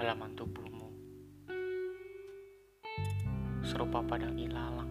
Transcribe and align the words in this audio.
halaman 0.00 0.32
tubuhmu. 0.32 0.88
Serupa 3.60 4.00
padang 4.00 4.32
ilalang, 4.32 4.88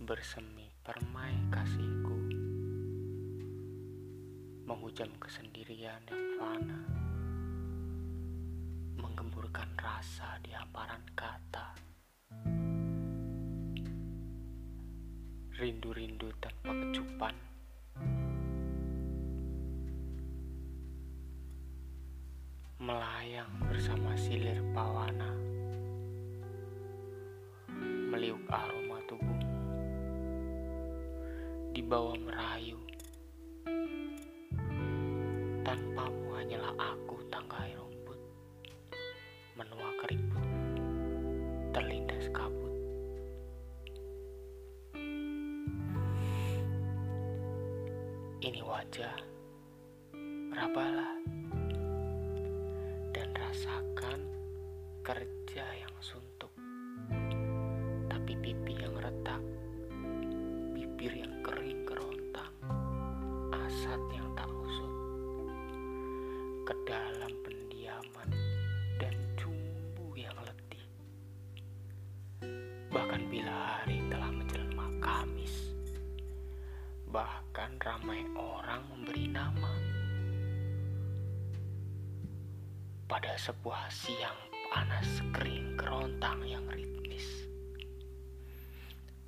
bersemi 0.00 0.72
permai 0.80 1.36
kasihku, 1.52 2.16
menghujam 4.64 5.12
kesendirian 5.20 6.00
yang 6.08 6.24
fana, 6.40 6.80
menggemburkan 8.96 9.68
rasa 9.76 10.40
di 10.40 10.56
hamparan 10.56 11.04
kata. 11.12 11.76
Rindu-rindu 15.52 16.32
tanpa 16.40 16.72
kecupan. 16.72 17.57
Melayang 22.98 23.54
bersama 23.70 24.10
silir 24.18 24.58
pawana, 24.74 25.30
meliuk 28.10 28.42
aroma 28.50 28.98
tubuh, 29.06 29.38
di 31.70 31.78
bawah 31.78 32.18
merayu. 32.18 32.74
Tanpamu 35.62 36.42
hanyalah 36.42 36.74
aku 36.74 37.22
tanggai 37.30 37.70
rumput, 37.78 38.18
menua 39.54 39.94
keriput, 40.02 40.46
terlindas 41.70 42.26
kabut. 42.34 42.74
Ini 48.42 48.58
wajah, 48.66 49.14
rabalah 50.50 51.37
dan 53.18 53.34
rasakan 53.34 54.20
kerja 55.02 55.66
yang 55.74 55.90
suntuk. 55.98 56.54
Tapi 58.06 58.32
pipi 58.38 58.78
yang 58.78 58.94
retak, 58.94 59.42
bibir 60.70 61.26
yang 61.26 61.34
kering 61.42 61.82
kerontang, 61.82 62.54
asat 63.50 63.98
yang 64.14 64.30
tak 64.38 64.46
usut. 64.46 64.92
Ke 66.62 66.78
dalam 66.86 67.34
pendiaman 67.42 68.30
dan 69.02 69.18
jumbu 69.34 70.14
yang 70.14 70.38
letih. 70.46 70.86
Bahkan 72.94 73.22
bila 73.26 73.82
hari 73.82 73.98
telah 74.06 74.30
menjelma 74.30 74.86
Kamis, 75.02 75.74
bahkan 77.10 77.74
ramai 77.82 78.22
orang 78.38 78.86
memberi 78.94 79.26
nama 79.26 79.97
pada 83.08 83.40
sebuah 83.40 83.88
siang 83.88 84.36
panas 84.68 85.24
kering 85.32 85.80
kerontang 85.80 86.44
yang 86.44 86.68
ritmis. 86.68 87.48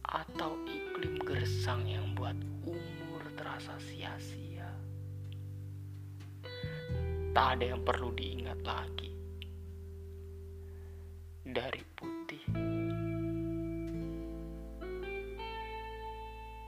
Atau 0.04 0.60
iklim 0.68 1.16
gersang 1.24 1.88
yang 1.88 2.12
buat 2.12 2.36
umur 2.68 3.24
terasa 3.40 3.80
sia-sia. 3.80 4.68
Tak 7.32 7.56
ada 7.56 7.72
yang 7.72 7.80
perlu 7.80 8.12
diingat 8.12 8.60
lagi. 8.60 9.08
Dari 11.40 11.82
putih 11.96 12.44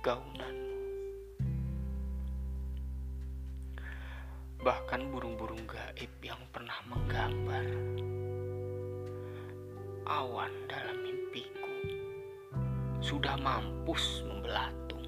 gaunanmu 0.03 0.32
bahkan 4.63 5.11
burung-burung 5.11 5.67
gaib 5.67 6.11
yang 6.23 6.39
pernah 6.55 6.79
menggambar 6.87 7.67
awan 10.07 10.55
dalam 10.71 11.03
mimpiku 11.03 11.75
sudah 13.03 13.35
mampus 13.43 14.23
membelatung. 14.23 15.03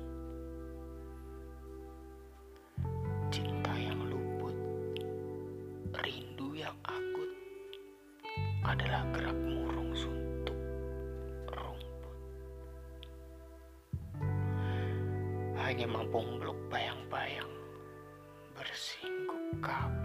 Cinta 3.31 3.70
yang 3.78 4.03
luput 4.10 4.59
rindu 6.03 6.59
yang 6.59 6.75
akut 6.82 7.31
adalah 8.66 9.06
gerak 9.14 9.38
murung 9.38 9.94
suntuk 9.94 10.59
rumput. 11.54 12.19
Hanya 15.62 15.87
mampu 15.87 16.19
meluk 16.26 16.59
bayang-bayang 16.66 17.63
bersinggup 19.54 19.62
kabut. 19.62 20.03